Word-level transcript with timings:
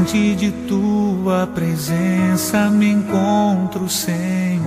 diante 0.00 0.34
de 0.34 0.50
tua 0.66 1.46
presença 1.46 2.70
me 2.70 2.90
encontro, 2.90 3.88
Senhor, 3.88 4.60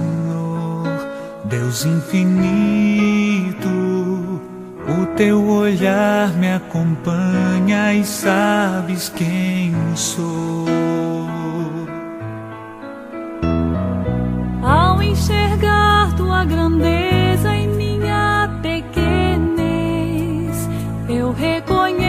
Deus 1.46 1.86
infinito. 1.86 3.69
O 4.88 5.05
teu 5.15 5.43
olhar 5.46 6.29
me 6.38 6.54
acompanha 6.54 7.93
e 7.93 8.04
sabes 8.04 9.10
quem 9.10 9.74
sou. 9.96 10.65
Ao 14.62 15.02
enxergar 15.02 16.16
tua 16.16 16.45
grandeza 16.45 17.55
em 17.55 17.68
minha 17.70 18.59
pequenez, 18.62 19.00
eu 21.09 21.31
reconheço. 21.31 22.02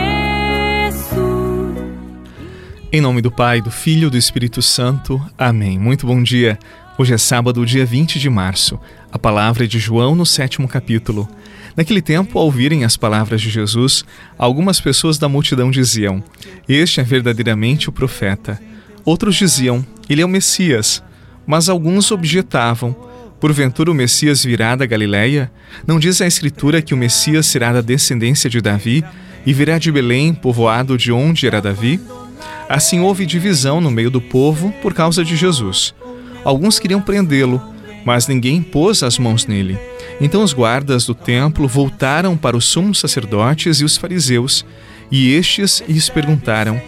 Em 2.95 3.01
nome 3.01 3.21
do 3.21 3.29
Pai, 3.29 3.59
do 3.59 3.69
Filho 3.69 4.07
e 4.07 4.09
do 4.09 4.17
Espírito 4.17 4.61
Santo. 4.61 5.21
Amém. 5.37 5.77
Muito 5.77 6.07
bom 6.07 6.23
dia. 6.23 6.57
Hoje 6.97 7.13
é 7.13 7.17
sábado, 7.17 7.65
dia 7.65 7.85
20 7.85 8.17
de 8.17 8.29
março. 8.29 8.79
A 9.11 9.19
palavra 9.19 9.65
é 9.65 9.67
de 9.67 9.77
João 9.77 10.15
no 10.15 10.25
sétimo 10.25 10.65
capítulo. 10.65 11.27
Naquele 11.75 12.01
tempo, 12.01 12.39
ao 12.39 12.45
ouvirem 12.45 12.85
as 12.85 12.95
palavras 12.95 13.41
de 13.41 13.49
Jesus, 13.49 14.05
algumas 14.37 14.79
pessoas 14.79 15.17
da 15.17 15.27
multidão 15.27 15.69
diziam: 15.69 16.23
Este 16.69 17.01
é 17.01 17.03
verdadeiramente 17.03 17.89
o 17.89 17.91
profeta. 17.91 18.61
Outros 19.03 19.35
diziam: 19.35 19.85
Ele 20.09 20.21
é 20.21 20.25
o 20.25 20.29
Messias. 20.29 21.03
Mas 21.45 21.67
alguns 21.67 22.11
objetavam: 22.11 22.95
Porventura 23.41 23.91
o 23.91 23.93
Messias 23.93 24.41
virá 24.41 24.73
da 24.73 24.85
Galiléia? 24.85 25.51
Não 25.85 25.99
diz 25.99 26.21
a 26.21 26.27
Escritura 26.27 26.81
que 26.81 26.93
o 26.93 26.97
Messias 26.97 27.45
será 27.45 27.73
da 27.73 27.81
descendência 27.81 28.49
de 28.49 28.61
Davi 28.61 29.03
e 29.45 29.51
virá 29.51 29.77
de 29.77 29.91
Belém, 29.91 30.33
povoado 30.33 30.97
de 30.97 31.11
onde 31.11 31.45
era 31.45 31.61
Davi? 31.61 31.99
Assim 32.67 32.99
houve 32.99 33.25
divisão 33.25 33.79
no 33.79 33.91
meio 33.91 34.09
do 34.09 34.19
povo 34.19 34.73
por 34.81 34.93
causa 34.93 35.23
de 35.23 35.35
Jesus. 35.35 35.93
Alguns 36.43 36.79
queriam 36.79 37.01
prendê-lo, 37.01 37.61
mas 38.05 38.27
ninguém 38.27 38.61
pôs 38.61 39.03
as 39.03 39.17
mãos 39.17 39.45
nele. 39.45 39.77
Então 40.21 40.43
os 40.43 40.53
guardas 40.53 41.05
do 41.05 41.13
templo 41.13 41.67
voltaram 41.67 42.37
para 42.37 42.55
os 42.55 42.65
sumos 42.65 42.99
sacerdotes 42.99 43.81
e 43.81 43.83
os 43.83 43.97
fariseus, 43.97 44.65
e 45.11 45.31
estes 45.33 45.83
lhes 45.87 46.09
perguntaram: 46.09 46.81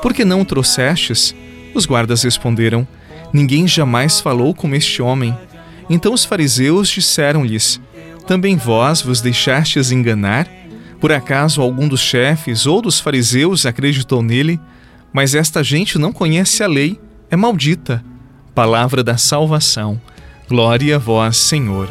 Por 0.00 0.14
que 0.14 0.24
não 0.24 0.40
o 0.40 0.44
trouxestes? 0.44 1.34
Os 1.74 1.86
guardas 1.86 2.22
responderam: 2.22 2.86
Ninguém 3.32 3.66
jamais 3.68 4.20
falou 4.20 4.54
com 4.54 4.74
este 4.74 5.02
homem. 5.02 5.36
Então 5.88 6.12
os 6.12 6.24
fariseus 6.24 6.88
disseram-lhes: 6.88 7.80
Também 8.26 8.56
vós 8.56 9.02
vos 9.02 9.20
deixastes 9.20 9.90
enganar? 9.90 10.48
Por 11.00 11.12
acaso 11.12 11.62
algum 11.62 11.88
dos 11.88 12.00
chefes 12.00 12.66
ou 12.66 12.82
dos 12.82 13.00
fariseus 13.00 13.64
acreditou 13.66 14.22
nele? 14.22 14.60
Mas 15.12 15.34
esta 15.34 15.62
gente 15.62 15.98
não 15.98 16.12
conhece 16.12 16.62
a 16.62 16.66
lei, 16.68 17.00
é 17.30 17.36
maldita. 17.36 18.04
Palavra 18.54 19.02
da 19.02 19.16
salvação. 19.16 20.00
Glória 20.48 20.96
a 20.96 20.98
vós, 20.98 21.36
Senhor. 21.36 21.88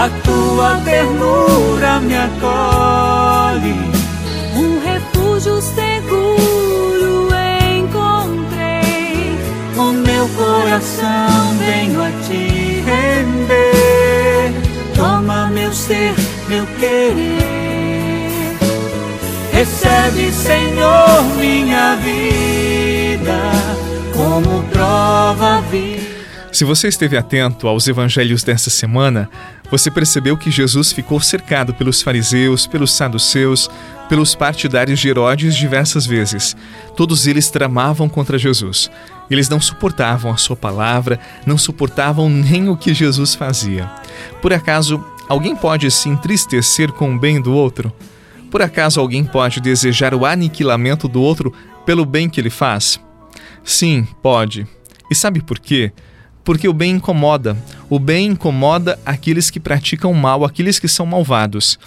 A 0.00 0.08
tua 0.24 0.80
ternura 0.82 2.00
me 2.00 2.16
acolhe. 2.16 3.74
Um 4.56 4.80
refúgio 4.82 5.60
seguro 5.60 7.28
encontrei. 7.76 9.38
O 9.76 9.92
meu 9.92 10.26
coração 10.28 11.54
venho 11.58 12.02
a 12.02 12.10
te 12.26 12.80
render. 12.80 14.54
Toma 14.96 15.48
meu 15.48 15.70
ser, 15.70 16.14
meu 16.48 16.64
querer. 16.78 18.56
Recebe, 19.52 20.32
Senhor, 20.32 21.24
minha 21.38 21.96
vida 21.96 23.38
como 24.16 24.62
prova 24.72 25.60
viva. 25.70 25.99
Se 26.60 26.64
você 26.66 26.88
esteve 26.88 27.16
atento 27.16 27.66
aos 27.66 27.88
evangelhos 27.88 28.44
desta 28.44 28.68
semana, 28.68 29.30
você 29.70 29.90
percebeu 29.90 30.36
que 30.36 30.50
Jesus 30.50 30.92
ficou 30.92 31.18
cercado 31.18 31.72
pelos 31.72 32.02
fariseus, 32.02 32.66
pelos 32.66 32.92
saduceus, 32.92 33.70
pelos 34.10 34.34
partidários 34.34 35.00
de 35.00 35.08
Herodes 35.08 35.56
diversas 35.56 36.04
vezes. 36.04 36.54
Todos 36.94 37.26
eles 37.26 37.48
tramavam 37.48 38.10
contra 38.10 38.36
Jesus. 38.36 38.90
Eles 39.30 39.48
não 39.48 39.58
suportavam 39.58 40.30
a 40.30 40.36
sua 40.36 40.54
palavra, 40.54 41.18
não 41.46 41.56
suportavam 41.56 42.28
nem 42.28 42.68
o 42.68 42.76
que 42.76 42.92
Jesus 42.92 43.34
fazia. 43.34 43.90
Por 44.42 44.52
acaso, 44.52 45.02
alguém 45.30 45.56
pode 45.56 45.90
se 45.90 46.10
entristecer 46.10 46.92
com 46.92 47.14
o 47.14 47.18
bem 47.18 47.40
do 47.40 47.54
outro? 47.54 47.90
Por 48.50 48.60
acaso 48.60 49.00
alguém 49.00 49.24
pode 49.24 49.62
desejar 49.62 50.12
o 50.12 50.26
aniquilamento 50.26 51.08
do 51.08 51.22
outro 51.22 51.54
pelo 51.86 52.04
bem 52.04 52.28
que 52.28 52.38
ele 52.38 52.50
faz? 52.50 53.00
Sim, 53.64 54.06
pode. 54.22 54.66
E 55.10 55.14
sabe 55.14 55.40
por 55.40 55.58
quê? 55.58 55.90
Porque 56.44 56.68
o 56.68 56.72
bem 56.72 56.92
incomoda. 56.92 57.56
O 57.88 57.98
bem 57.98 58.28
incomoda 58.28 58.98
aqueles 59.04 59.50
que 59.50 59.60
praticam 59.60 60.12
mal, 60.14 60.44
aqueles 60.44 60.78
que 60.78 60.88
são 60.88 61.04
malvados. 61.04 61.78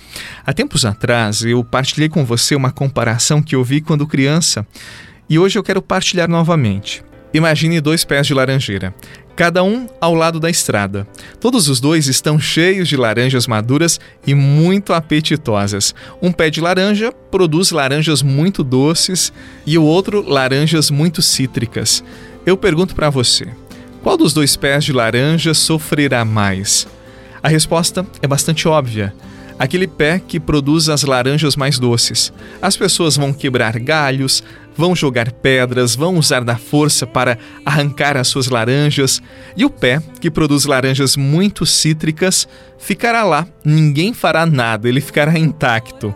Há 0.46 0.54
tempos 0.54 0.86
atrás, 0.86 1.44
eu 1.44 1.64
partilhei 1.64 2.10
com 2.10 2.26
você 2.26 2.56
uma 2.56 2.72
comparação 2.72 3.42
que 3.42 3.56
eu 3.56 3.64
vi 3.64 3.82
quando 3.82 4.08
criança 4.08 4.66
e 5.30 5.40
hoje 5.40 5.58
eu 5.58 5.64
quero 5.64 5.82
partilhar 5.82 6.30
novamente. 6.30 7.04
Imagine 7.34 7.82
dois 7.82 8.06
pés 8.06 8.28
de 8.28 8.34
laranjeira 8.34 8.94
cada 9.36 9.64
um 9.64 9.88
ao 10.00 10.14
lado 10.14 10.40
da 10.40 10.50
estrada. 10.50 11.08
Todos 11.40 11.68
os 11.68 11.80
dois 11.80 12.08
estão 12.08 12.40
cheios 12.40 12.88
de 12.88 12.96
laranjas 12.96 13.48
maduras 13.48 14.00
e 14.26 14.34
muito 14.34 14.94
apetitosas. 14.94 15.94
Um 16.22 16.32
pé 16.32 16.50
de 16.50 16.62
laranja 16.62 17.12
produz 17.32 17.72
laranjas 17.72 18.22
muito 18.22 18.64
doces 18.64 19.34
e 19.66 19.78
o 19.78 19.84
outro 19.84 20.22
laranjas 20.22 20.92
muito 20.92 21.22
cítricas. 21.22 22.04
Eu 22.46 22.58
pergunto 22.58 22.96
para 22.96 23.10
você: 23.10 23.48
qual 24.04 24.18
dos 24.18 24.34
dois 24.34 24.56
pés 24.56 24.84
de 24.84 24.94
laranja 24.94 25.54
sofrerá 25.54 26.24
mais? 26.24 26.86
A 27.42 27.48
resposta 27.48 28.06
é 28.22 28.28
bastante 28.28 28.68
óbvia 28.68 29.14
aquele 29.58 29.88
pé 29.88 30.20
que 30.20 30.40
produz 30.40 30.90
as 30.90 31.04
laranjas 31.04 31.56
mais 31.56 31.80
doces. 31.80 32.34
As 32.62 32.76
pessoas 32.76 33.16
vão 33.16 33.34
quebrar 33.34 33.78
galhos, 33.80 34.44
vão 34.76 34.96
jogar 34.96 35.32
pedras, 35.32 35.96
vão 35.96 36.18
usar 36.18 36.44
da 36.44 36.58
força 36.58 37.06
para 37.06 37.38
arrancar 37.66 38.18
as 38.18 38.28
suas 38.28 38.48
laranjas, 38.48 39.22
e 39.56 39.64
o 39.64 39.70
pé, 39.70 40.02
que 40.20 40.32
produz 40.32 40.66
laranjas 40.66 41.16
muito 41.16 41.66
cítricas, 41.66 42.48
ficará 42.78 43.24
lá, 43.24 43.48
ninguém 43.64 44.14
fará 44.14 44.46
nada, 44.46 44.90
ele 44.90 45.02
ficará 45.02 45.38
intacto. 45.38 46.14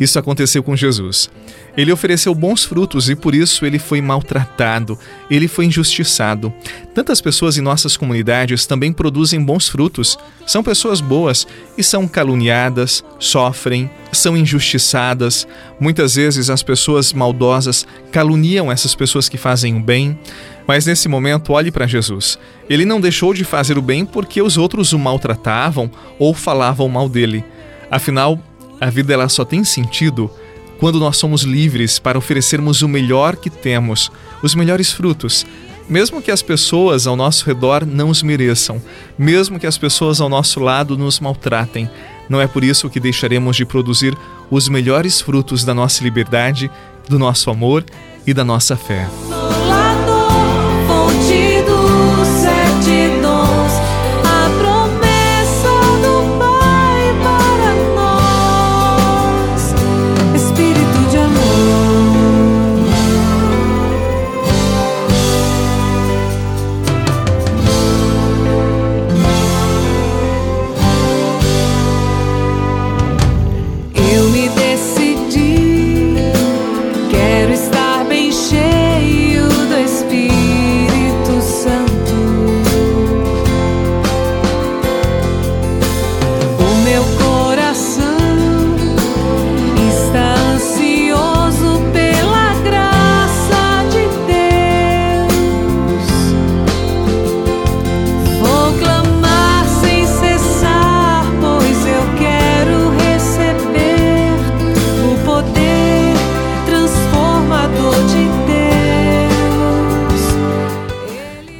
Isso 0.00 0.18
aconteceu 0.18 0.62
com 0.62 0.74
Jesus. 0.74 1.30
Ele 1.76 1.92
ofereceu 1.92 2.34
bons 2.34 2.64
frutos 2.64 3.10
e 3.10 3.14
por 3.14 3.34
isso 3.34 3.66
ele 3.66 3.78
foi 3.78 4.00
maltratado, 4.00 4.98
ele 5.30 5.46
foi 5.46 5.66
injustiçado. 5.66 6.52
Tantas 6.94 7.20
pessoas 7.20 7.58
em 7.58 7.60
nossas 7.60 7.98
comunidades 7.98 8.64
também 8.64 8.94
produzem 8.94 9.44
bons 9.44 9.68
frutos, 9.68 10.18
são 10.46 10.62
pessoas 10.62 11.02
boas 11.02 11.46
e 11.76 11.84
são 11.84 12.08
caluniadas, 12.08 13.04
sofrem, 13.18 13.90
são 14.10 14.36
injustiçadas. 14.36 15.46
Muitas 15.78 16.14
vezes 16.14 16.48
as 16.48 16.62
pessoas 16.62 17.12
maldosas 17.12 17.86
caluniam 18.10 18.72
essas 18.72 18.94
pessoas 18.94 19.28
que 19.28 19.36
fazem 19.36 19.76
o 19.76 19.80
bem. 19.80 20.18
Mas 20.66 20.86
nesse 20.86 21.08
momento, 21.08 21.52
olhe 21.52 21.70
para 21.70 21.86
Jesus. 21.86 22.38
Ele 22.68 22.84
não 22.84 23.00
deixou 23.00 23.34
de 23.34 23.44
fazer 23.44 23.76
o 23.76 23.82
bem 23.82 24.06
porque 24.06 24.40
os 24.40 24.56
outros 24.56 24.92
o 24.92 24.98
maltratavam 24.98 25.90
ou 26.18 26.32
falavam 26.32 26.88
mal 26.88 27.08
dele. 27.08 27.44
Afinal, 27.90 28.38
a 28.80 28.88
vida 28.88 29.12
ela 29.12 29.28
só 29.28 29.44
tem 29.44 29.62
sentido 29.62 30.30
quando 30.78 30.98
nós 30.98 31.18
somos 31.18 31.42
livres 31.42 31.98
para 31.98 32.16
oferecermos 32.16 32.80
o 32.80 32.88
melhor 32.88 33.36
que 33.36 33.50
temos, 33.50 34.10
os 34.42 34.54
melhores 34.54 34.90
frutos, 34.90 35.44
mesmo 35.86 36.22
que 36.22 36.30
as 36.30 36.40
pessoas 36.40 37.06
ao 37.06 37.16
nosso 37.16 37.44
redor 37.44 37.84
não 37.84 38.08
os 38.08 38.22
mereçam, 38.22 38.80
mesmo 39.18 39.58
que 39.58 39.66
as 39.66 39.76
pessoas 39.76 40.20
ao 40.20 40.28
nosso 40.28 40.58
lado 40.60 40.96
nos 40.96 41.20
maltratem. 41.20 41.90
Não 42.28 42.40
é 42.40 42.46
por 42.46 42.64
isso 42.64 42.88
que 42.88 43.00
deixaremos 43.00 43.56
de 43.56 43.66
produzir 43.66 44.16
os 44.50 44.68
melhores 44.68 45.20
frutos 45.20 45.64
da 45.64 45.74
nossa 45.74 46.02
liberdade, 46.02 46.70
do 47.08 47.18
nosso 47.18 47.50
amor 47.50 47.84
e 48.26 48.32
da 48.32 48.44
nossa 48.44 48.76
fé. 48.76 49.08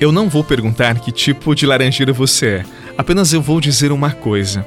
Eu 0.00 0.10
não 0.10 0.30
vou 0.30 0.42
perguntar 0.42 0.98
que 0.98 1.12
tipo 1.12 1.54
de 1.54 1.66
laranjeira 1.66 2.10
você 2.10 2.46
é, 2.46 2.64
apenas 2.96 3.34
eu 3.34 3.42
vou 3.42 3.60
dizer 3.60 3.92
uma 3.92 4.10
coisa: 4.10 4.66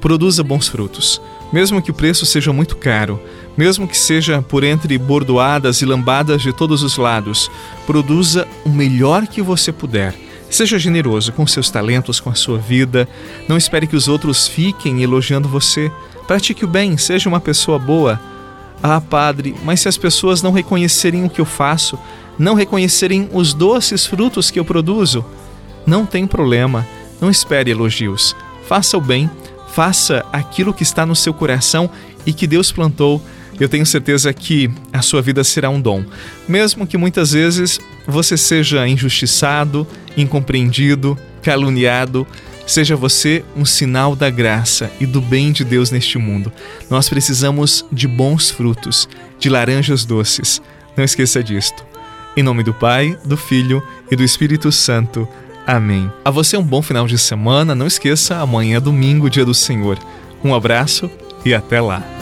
produza 0.00 0.42
bons 0.42 0.66
frutos. 0.66 1.22
Mesmo 1.52 1.80
que 1.80 1.92
o 1.92 1.94
preço 1.94 2.26
seja 2.26 2.52
muito 2.52 2.76
caro, 2.76 3.20
mesmo 3.56 3.86
que 3.86 3.96
seja 3.96 4.42
por 4.42 4.64
entre 4.64 4.98
bordoadas 4.98 5.82
e 5.82 5.86
lambadas 5.86 6.42
de 6.42 6.52
todos 6.52 6.82
os 6.82 6.96
lados, 6.96 7.48
produza 7.86 8.48
o 8.64 8.70
melhor 8.70 9.28
que 9.28 9.40
você 9.40 9.70
puder. 9.70 10.14
Seja 10.50 10.78
generoso 10.80 11.30
com 11.32 11.46
seus 11.46 11.70
talentos, 11.70 12.18
com 12.18 12.30
a 12.30 12.34
sua 12.34 12.58
vida. 12.58 13.08
Não 13.48 13.56
espere 13.56 13.86
que 13.86 13.96
os 13.96 14.08
outros 14.08 14.48
fiquem 14.48 15.02
elogiando 15.02 15.48
você. 15.48 15.92
Pratique 16.26 16.64
o 16.64 16.68
bem, 16.68 16.96
seja 16.96 17.28
uma 17.28 17.40
pessoa 17.40 17.78
boa. 17.78 18.20
Ah, 18.82 19.00
padre, 19.00 19.54
mas 19.62 19.80
se 19.80 19.88
as 19.88 19.96
pessoas 19.96 20.42
não 20.42 20.50
reconhecerem 20.50 21.24
o 21.24 21.30
que 21.30 21.40
eu 21.40 21.44
faço, 21.44 21.96
não 22.38 22.54
reconhecerem 22.54 23.28
os 23.32 23.54
doces 23.54 24.06
frutos 24.06 24.50
que 24.50 24.58
eu 24.58 24.64
produzo, 24.64 25.24
não 25.86 26.06
tem 26.06 26.26
problema. 26.26 26.86
Não 27.20 27.30
espere 27.30 27.70
elogios. 27.70 28.34
Faça 28.66 28.96
o 28.96 29.00
bem 29.00 29.30
faça 29.72 30.24
aquilo 30.30 30.74
que 30.74 30.82
está 30.82 31.06
no 31.06 31.16
seu 31.16 31.32
coração 31.32 31.90
e 32.26 32.32
que 32.32 32.46
Deus 32.46 32.70
plantou. 32.70 33.22
Eu 33.58 33.68
tenho 33.68 33.86
certeza 33.86 34.32
que 34.32 34.70
a 34.92 35.02
sua 35.02 35.22
vida 35.22 35.42
será 35.42 35.70
um 35.70 35.80
dom, 35.80 36.04
mesmo 36.48 36.86
que 36.86 36.96
muitas 36.96 37.32
vezes 37.32 37.80
você 38.06 38.36
seja 38.36 38.86
injustiçado, 38.86 39.86
incompreendido, 40.16 41.18
caluniado. 41.42 42.26
Seja 42.66 42.94
você 42.94 43.44
um 43.56 43.64
sinal 43.64 44.14
da 44.14 44.30
graça 44.30 44.90
e 45.00 45.06
do 45.06 45.20
bem 45.20 45.52
de 45.52 45.64
Deus 45.64 45.90
neste 45.90 46.16
mundo. 46.16 46.52
Nós 46.88 47.08
precisamos 47.08 47.84
de 47.90 48.06
bons 48.06 48.50
frutos, 48.50 49.08
de 49.38 49.48
laranjas 49.48 50.04
doces. 50.04 50.62
Não 50.96 51.04
esqueça 51.04 51.42
disto. 51.42 51.91
Em 52.36 52.42
nome 52.42 52.62
do 52.62 52.72
Pai, 52.72 53.18
do 53.24 53.36
Filho 53.36 53.82
e 54.10 54.16
do 54.16 54.24
Espírito 54.24 54.72
Santo. 54.72 55.28
Amém. 55.66 56.10
A 56.24 56.30
você 56.30 56.56
um 56.56 56.62
bom 56.62 56.80
final 56.80 57.06
de 57.06 57.18
semana. 57.18 57.74
Não 57.74 57.86
esqueça, 57.86 58.38
amanhã 58.38 58.78
é 58.78 58.80
domingo, 58.80 59.28
dia 59.28 59.44
do 59.44 59.54
Senhor. 59.54 59.98
Um 60.42 60.54
abraço 60.54 61.10
e 61.44 61.52
até 61.54 61.80
lá. 61.80 62.21